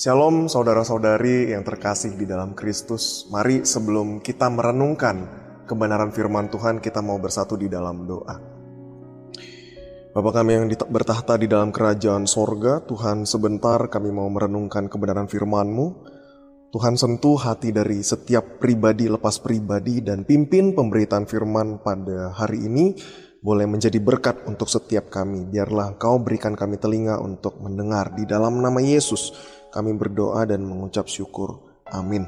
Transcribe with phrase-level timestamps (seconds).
[0.00, 3.28] Shalom saudara-saudari yang terkasih di dalam Kristus.
[3.28, 5.28] Mari sebelum kita merenungkan
[5.68, 8.32] kebenaran firman Tuhan, kita mau bersatu di dalam doa.
[10.16, 15.86] Bapa kami yang bertahta di dalam kerajaan sorga, Tuhan sebentar kami mau merenungkan kebenaran firman-Mu.
[16.72, 22.96] Tuhan sentuh hati dari setiap pribadi lepas pribadi dan pimpin pemberitaan firman pada hari ini
[23.44, 25.44] boleh menjadi berkat untuk setiap kami.
[25.44, 28.16] Biarlah Engkau berikan kami telinga untuk mendengar.
[28.16, 31.62] Di dalam nama Yesus kami berdoa dan mengucap syukur.
[31.90, 32.26] Amin.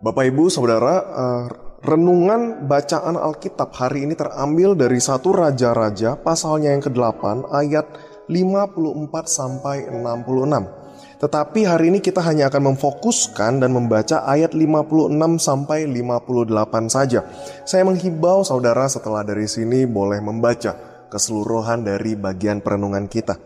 [0.00, 1.44] Bapak Ibu Saudara, uh,
[1.84, 7.84] renungan bacaan Alkitab hari ini terambil dari satu Raja-Raja pasalnya yang ke-8 ayat
[8.28, 10.80] 54 sampai 66.
[11.20, 17.20] Tetapi hari ini kita hanya akan memfokuskan dan membaca ayat 56 sampai 58 saja.
[17.68, 23.36] Saya menghibau saudara setelah dari sini boleh membaca keseluruhan dari bagian perenungan kita.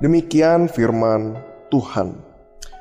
[0.00, 2.30] Demikian firman Tuhan.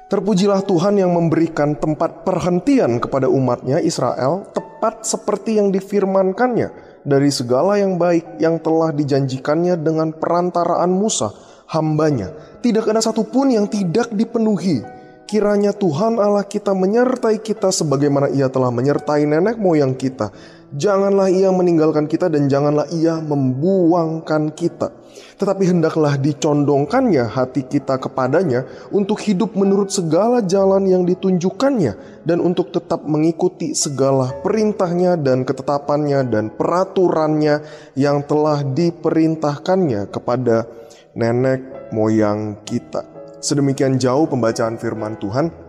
[0.09, 6.73] Terpujilah Tuhan yang memberikan tempat perhentian kepada umatnya Israel tepat seperti yang difirmankannya
[7.05, 11.29] dari segala yang baik yang telah dijanjikannya dengan perantaraan Musa
[11.69, 12.33] hambanya.
[12.65, 14.81] Tidak ada satupun yang tidak dipenuhi.
[15.29, 20.33] Kiranya Tuhan Allah kita menyertai kita sebagaimana ia telah menyertai nenek moyang kita.
[20.69, 24.93] Janganlah ia meninggalkan kita dan janganlah ia membuangkan kita.
[25.41, 32.69] Tetapi hendaklah dicondongkannya hati kita kepadanya untuk hidup menurut segala jalan yang ditunjukkannya dan untuk
[32.69, 37.65] tetap mengikuti segala perintahnya dan ketetapannya dan peraturannya
[37.97, 40.69] yang telah diperintahkannya kepada
[41.17, 43.09] nenek moyang kita.
[43.41, 45.68] Sedemikian jauh pembacaan firman Tuhan.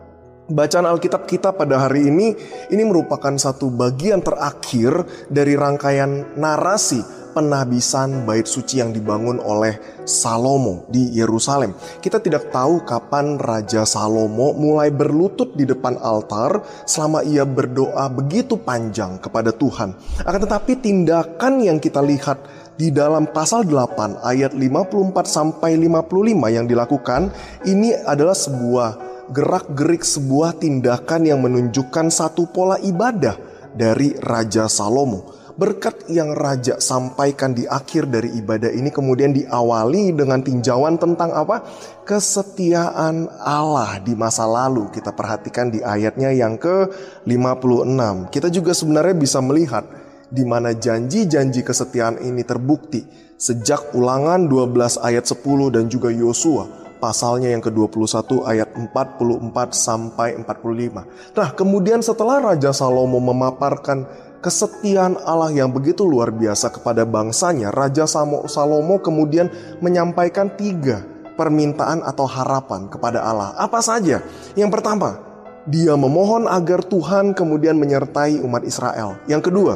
[0.50, 2.34] Bacaan Alkitab kita pada hari ini
[2.74, 10.90] ini merupakan satu bagian terakhir dari rangkaian narasi penabisan bait suci yang dibangun oleh Salomo
[10.90, 11.70] di Yerusalem.
[12.02, 18.58] Kita tidak tahu kapan Raja Salomo mulai berlutut di depan altar selama ia berdoa begitu
[18.58, 19.94] panjang kepada Tuhan.
[20.26, 22.42] Akan tetapi tindakan yang kita lihat
[22.74, 27.30] di dalam pasal 8 ayat 54 sampai 55 yang dilakukan
[27.70, 33.38] ini adalah sebuah gerak-gerik sebuah tindakan yang menunjukkan satu pola ibadah
[33.72, 35.38] dari Raja Salomo.
[35.60, 41.60] Berkat yang raja sampaikan di akhir dari ibadah ini kemudian diawali dengan tinjauan tentang apa?
[42.08, 44.88] Kesetiaan Allah di masa lalu.
[44.88, 48.32] Kita perhatikan di ayatnya yang ke-56.
[48.32, 49.84] Kita juga sebenarnya bisa melihat
[50.32, 53.04] di mana janji-janji kesetiaan ini terbukti
[53.36, 61.34] sejak ulangan 12 ayat 10 dan juga Yosua pasalnya yang ke-21 ayat 44 sampai 45.
[61.34, 64.04] Nah, kemudian setelah Raja Salomo memaparkan
[64.44, 68.04] kesetiaan Allah yang begitu luar biasa kepada bangsanya, Raja
[68.46, 69.48] Salomo kemudian
[69.80, 71.02] menyampaikan tiga
[71.40, 73.56] permintaan atau harapan kepada Allah.
[73.56, 74.20] Apa saja?
[74.52, 75.30] Yang pertama,
[75.68, 79.20] dia memohon agar Tuhan kemudian menyertai umat Israel.
[79.28, 79.72] Yang kedua,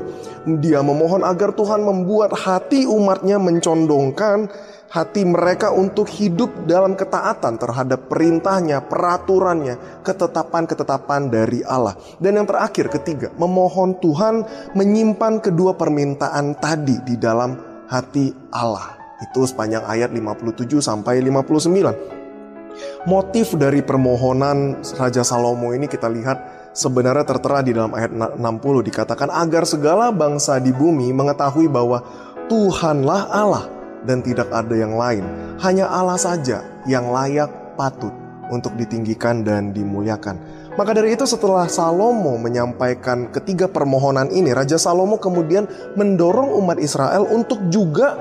[0.61, 4.49] dia memohon agar Tuhan membuat hati umatnya mencondongkan
[4.95, 11.99] hati mereka untuk hidup dalam ketaatan terhadap perintahnya, peraturannya, ketetapan-ketetapan dari Allah.
[12.23, 14.47] Dan yang terakhir, ketiga, memohon Tuhan
[14.79, 17.59] menyimpan kedua permintaan tadi di dalam
[17.91, 18.95] hati Allah.
[19.19, 23.11] Itu sepanjang ayat 57 sampai 59.
[23.11, 28.43] Motif dari permohonan Raja Salomo ini kita lihat sebenarnya tertera di dalam ayat 60
[28.91, 32.03] dikatakan agar segala bangsa di bumi mengetahui bahwa
[32.51, 33.74] Tuhanlah Allah
[34.05, 35.25] dan tidak ada yang lain.
[35.61, 38.13] Hanya Allah saja yang layak patut
[38.53, 40.37] untuk ditinggikan dan dimuliakan.
[40.75, 47.31] Maka dari itu setelah Salomo menyampaikan ketiga permohonan ini, Raja Salomo kemudian mendorong umat Israel
[47.31, 48.19] untuk juga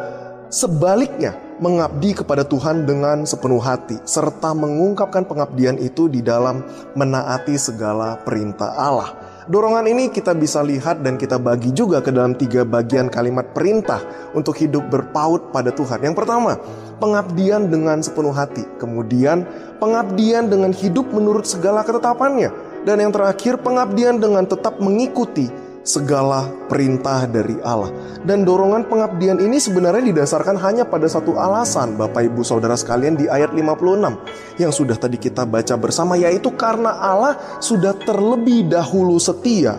[0.53, 6.61] sebaliknya mengabdi kepada Tuhan dengan sepenuh hati, serta mengungkapkan pengabdian itu di dalam
[6.93, 9.22] menaati segala perintah Allah.
[9.43, 13.99] Dorongan ini kita bisa lihat dan kita bagi juga ke dalam tiga bagian kalimat perintah
[14.31, 15.99] untuk hidup berpaut pada Tuhan.
[15.99, 16.55] Yang pertama,
[17.03, 18.63] pengabdian dengan sepenuh hati.
[18.79, 19.43] Kemudian,
[19.83, 22.55] pengabdian dengan hidup menurut segala ketetapannya.
[22.87, 25.51] Dan yang terakhir, pengabdian dengan tetap mengikuti
[25.83, 27.91] segala perintah dari Allah.
[28.23, 33.27] Dan dorongan pengabdian ini sebenarnya didasarkan hanya pada satu alasan Bapak Ibu Saudara sekalian di
[33.27, 39.77] ayat 56 yang sudah tadi kita baca bersama yaitu karena Allah sudah terlebih dahulu setia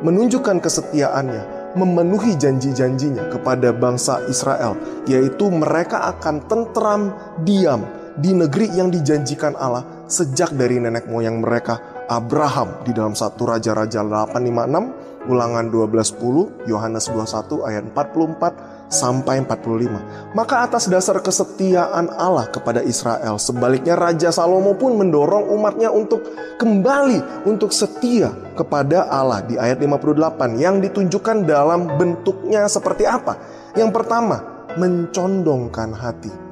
[0.00, 7.12] menunjukkan kesetiaannya memenuhi janji-janjinya kepada bangsa Israel yaitu mereka akan tentram
[7.44, 7.84] diam
[8.16, 14.00] di negeri yang dijanjikan Allah sejak dari nenek moyang mereka Abraham di dalam satu Raja-Raja
[14.00, 18.54] 856 Ulangan 12:10, Yohanes 21 ayat 44
[18.86, 20.32] sampai 45.
[20.32, 26.22] Maka atas dasar kesetiaan Allah kepada Israel, sebaliknya Raja Salomo pun mendorong umatnya untuk
[26.62, 33.36] kembali untuk setia kepada Allah di ayat 58 yang ditunjukkan dalam bentuknya seperti apa.
[33.74, 36.46] Yang pertama, mencondongkan hati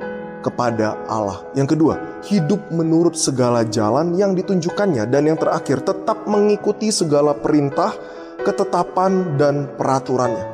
[0.44, 1.40] kepada Allah.
[1.56, 1.94] Yang kedua,
[2.28, 7.96] hidup menurut segala jalan yang ditunjukkannya dan yang terakhir tetap mengikuti segala perintah,
[8.44, 10.46] ketetapan dan peraturannya.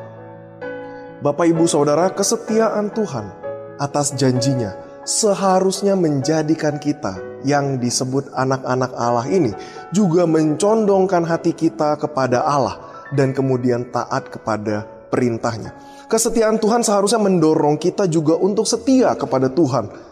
[1.21, 3.29] Bapak Ibu Saudara, kesetiaan Tuhan
[3.77, 4.73] atas janjinya
[5.05, 9.53] seharusnya menjadikan kita yang disebut anak-anak Allah ini
[9.93, 12.81] juga mencondongkan hati kita kepada Allah
[13.13, 15.75] dan kemudian taat kepada perintahnya.
[16.07, 20.10] Kesetiaan Tuhan seharusnya mendorong kita juga untuk setia kepada Tuhan.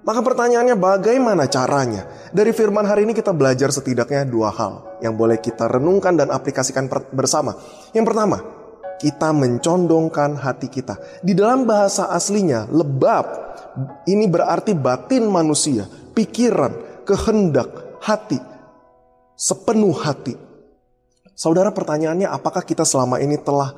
[0.00, 2.08] Maka pertanyaannya bagaimana caranya?
[2.32, 6.88] Dari firman hari ini kita belajar setidaknya dua hal yang boleh kita renungkan dan aplikasikan
[7.12, 7.52] bersama.
[7.92, 8.38] Yang pertama,
[8.96, 10.96] kita mencondongkan hati kita.
[11.20, 13.28] Di dalam bahasa aslinya, lebab
[14.08, 15.84] ini berarti batin manusia,
[16.16, 18.40] pikiran, kehendak, hati,
[19.36, 20.32] sepenuh hati.
[21.36, 23.72] Saudara pertanyaannya apakah kita selama ini telah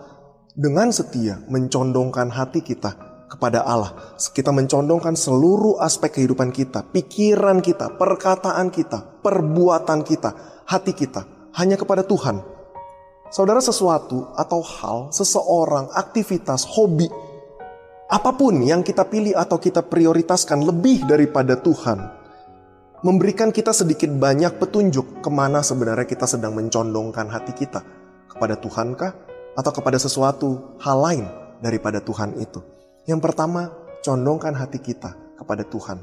[0.54, 3.96] dengan setia mencondongkan hati kita kepada Allah.
[4.20, 10.31] Kita mencondongkan seluruh aspek kehidupan kita, pikiran kita, perkataan kita, perbuatan kita,
[10.69, 11.25] hati kita
[11.56, 12.52] hanya kepada Tuhan
[13.32, 17.08] Saudara sesuatu atau hal, seseorang, aktivitas, hobi,
[18.12, 22.12] apa pun yang kita pilih atau kita prioritaskan lebih daripada Tuhan,
[23.00, 27.81] memberikan kita sedikit banyak petunjuk ke mana sebenarnya kita sedang mencondongkan hati kita.
[28.28, 29.17] Kepada Tuhankah?
[29.56, 31.25] Atau kepada sesuatu hal lain
[31.64, 32.61] daripada Tuhan itu.
[33.02, 33.70] Yang pertama,
[34.02, 35.99] condongkan hati kita kepada Tuhan.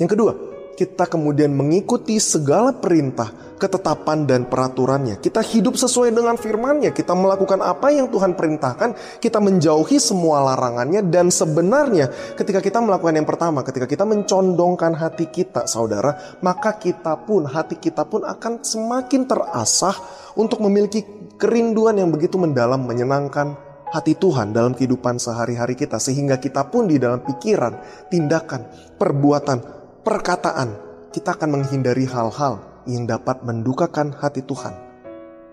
[0.00, 0.32] Yang kedua,
[0.80, 3.28] kita kemudian mengikuti segala perintah,
[3.60, 5.20] ketetapan dan peraturannya.
[5.20, 11.04] Kita hidup sesuai dengan firman-Nya, kita melakukan apa yang Tuhan perintahkan, kita menjauhi semua larangannya
[11.04, 17.28] dan sebenarnya ketika kita melakukan yang pertama, ketika kita mencondongkan hati kita, Saudara, maka kita
[17.28, 19.94] pun hati kita pun akan semakin terasah
[20.32, 21.04] untuk memiliki
[21.36, 26.96] kerinduan yang begitu mendalam menyenangkan hati Tuhan dalam kehidupan sehari-hari kita sehingga kita pun di
[26.96, 28.66] dalam pikiran, tindakan,
[28.96, 29.58] perbuatan
[30.06, 30.68] perkataan,
[31.10, 34.72] kita akan menghindari hal-hal yang dapat mendukakan hati Tuhan.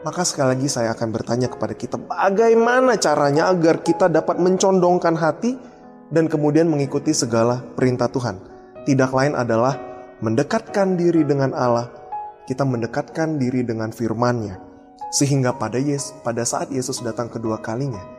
[0.06, 5.58] Maka sekali lagi saya akan bertanya kepada kita, bagaimana caranya agar kita dapat mencondongkan hati
[6.14, 8.40] dan kemudian mengikuti segala perintah Tuhan.
[8.88, 9.76] Tidak lain adalah
[10.24, 11.92] mendekatkan diri dengan Allah,
[12.48, 14.64] kita mendekatkan diri dengan firman-Nya.
[15.12, 18.17] Sehingga pada Yesus, pada saat Yesus datang kedua kalinya,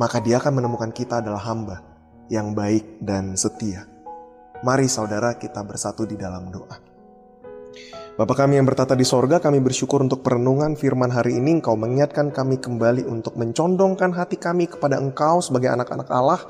[0.00, 1.84] maka dia akan menemukan kita adalah hamba
[2.32, 3.84] yang baik dan setia.
[4.62, 6.92] Mari saudara kita bersatu di dalam doa.
[8.12, 11.58] Bapak kami yang bertata di sorga, kami bersyukur untuk perenungan firman hari ini.
[11.58, 16.40] Engkau mengingatkan kami kembali untuk mencondongkan hati kami kepada Engkau sebagai anak-anak Allah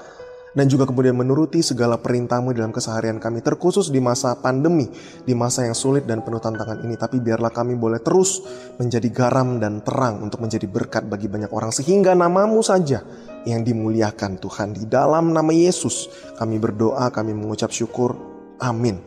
[0.52, 4.90] dan juga kemudian menuruti segala perintahmu dalam keseharian kami terkhusus di masa pandemi,
[5.24, 6.98] di masa yang sulit dan penuh tantangan ini.
[6.98, 8.44] Tapi biarlah kami boleh terus
[8.76, 13.00] menjadi garam dan terang untuk menjadi berkat bagi banyak orang sehingga namamu saja
[13.48, 14.78] yang dimuliakan Tuhan.
[14.78, 16.06] Di dalam nama Yesus
[16.38, 18.14] kami berdoa, kami mengucap syukur.
[18.62, 19.02] Amin.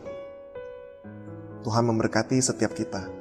[1.64, 3.15] Tuhan memberkati setiap kita.